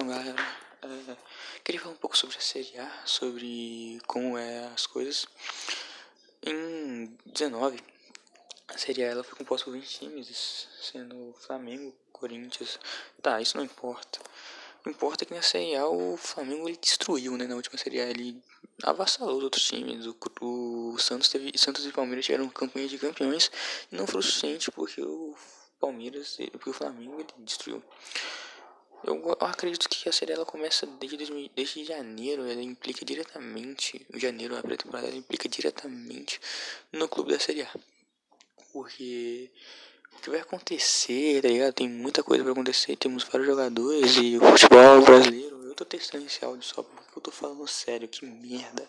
[0.00, 0.34] galera.
[0.82, 1.16] É,
[1.62, 5.26] queria falar um pouco sobre a Série A, sobre como é as coisas.
[6.42, 7.78] Em 19,
[8.68, 12.80] a Série A ela foi composta por 20 times, sendo Flamengo, Corinthians.
[13.20, 14.18] Tá, isso não importa.
[14.80, 17.46] O que importa é que na Série A o Flamengo ele destruiu, né?
[17.46, 18.42] Na última Série A ele
[18.82, 20.06] avassalou os outros times.
[20.06, 23.50] O, o Santos, teve, Santos e Palmeiras tiveram campanha de campeões
[23.90, 25.36] e não foi o suficiente porque o
[25.78, 27.82] Palmeiras, porque o Flamengo ele destruiu.
[29.04, 34.56] Eu, eu, acredito que a série ela começa desde, desde janeiro, ela implica diretamente, janeiro,
[34.56, 36.40] a pré-temporada, ela implica diretamente
[36.92, 37.70] no clube da Série A.
[38.72, 39.50] Porque
[40.12, 41.72] o que vai acontecer, tá ligado?
[41.72, 45.62] Tem muita coisa pra acontecer, temos vários jogadores e o futebol brasileiro.
[45.64, 48.88] Eu tô testando esse áudio só porque eu tô falando sério, que merda.